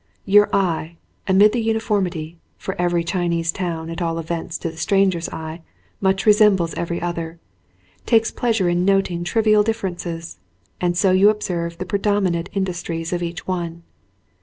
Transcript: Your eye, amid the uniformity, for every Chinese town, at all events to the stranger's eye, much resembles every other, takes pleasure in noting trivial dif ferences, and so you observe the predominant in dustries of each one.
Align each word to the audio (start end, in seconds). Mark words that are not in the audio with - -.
Your 0.25 0.49
eye, 0.51 0.97
amid 1.27 1.51
the 1.51 1.61
uniformity, 1.61 2.39
for 2.57 2.75
every 2.81 3.03
Chinese 3.03 3.51
town, 3.51 3.87
at 3.91 4.01
all 4.01 4.17
events 4.17 4.57
to 4.57 4.71
the 4.71 4.77
stranger's 4.77 5.29
eye, 5.29 5.61
much 5.99 6.25
resembles 6.25 6.73
every 6.73 6.99
other, 6.99 7.39
takes 8.07 8.31
pleasure 8.31 8.67
in 8.67 8.83
noting 8.83 9.23
trivial 9.23 9.61
dif 9.61 9.79
ferences, 9.79 10.37
and 10.81 10.97
so 10.97 11.11
you 11.11 11.29
observe 11.29 11.77
the 11.77 11.85
predominant 11.85 12.49
in 12.53 12.65
dustries 12.65 13.13
of 13.13 13.21
each 13.21 13.45
one. 13.45 13.83